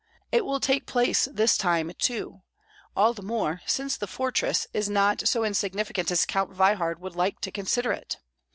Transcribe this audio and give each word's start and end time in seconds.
It 0.31 0.45
will 0.45 0.59
take 0.59 0.87
place 0.87 1.27
this 1.31 1.55
time 1.59 1.91
too, 1.99 2.41
all 2.95 3.13
the 3.13 3.21
more 3.21 3.61
since 3.67 3.95
the 3.97 4.07
fortress 4.07 4.65
is 4.73 4.89
not 4.89 5.27
so 5.27 5.43
insignificant 5.43 6.09
as 6.09 6.25
Count 6.25 6.51
Veyhard 6.51 6.99
would 6.99 7.15
like 7.15 7.39
to 7.41 7.51
consider 7.51 7.91
it. 7.91 8.17